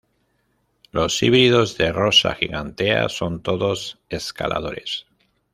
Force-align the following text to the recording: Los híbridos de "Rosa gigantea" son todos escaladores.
Los 0.89 1.21
híbridos 1.21 1.77
de 1.77 1.91
"Rosa 1.91 2.33
gigantea" 2.33 3.07
son 3.07 3.43
todos 3.43 3.99
escaladores. 4.09 5.05